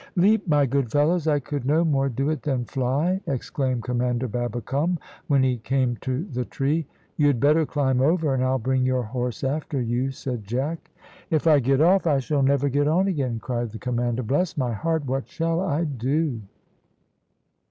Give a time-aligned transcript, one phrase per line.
[0.15, 1.27] "Leap, my good fellows?
[1.27, 6.23] I could no more do it than fly!" exclaimed Commander Babbicome, when he came to
[6.23, 6.87] the tree.
[7.17, 10.89] "You had better climb over, and I'll bring your horse after you," said Jack.
[11.29, 14.23] "If I get off, I shall never get on again," cried the commander.
[14.23, 16.41] "Bless my heart, what shall I do?"